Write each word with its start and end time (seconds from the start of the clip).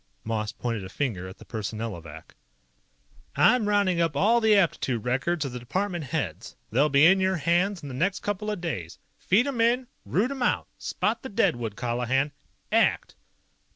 Moss 0.23 0.51
pointed 0.51 0.83
a 0.83 0.89
finger 0.89 1.27
at 1.27 1.37
the 1.37 1.45
Personnelovac. 1.45 2.33
"I'm 3.35 3.67
rounding 3.69 4.01
up 4.01 4.17
all 4.17 4.41
the 4.41 4.55
aptitude 4.55 5.05
records 5.05 5.45
of 5.45 5.51
the 5.51 5.59
department 5.59 6.05
heads. 6.05 6.55
They'll 6.71 6.89
be 6.89 7.05
in 7.05 7.19
your 7.19 7.35
hands 7.35 7.83
in 7.83 7.87
the 7.87 7.93
next 7.93 8.21
couple 8.21 8.49
of 8.49 8.59
days. 8.61 8.97
Feed 9.19 9.45
'em 9.45 9.61
in! 9.61 9.85
Root 10.03 10.31
'em 10.31 10.41
out! 10.41 10.67
Spot 10.79 11.21
the 11.21 11.29
deadwood, 11.29 11.75
Colihan! 11.75 12.31
ACT!" 12.71 13.13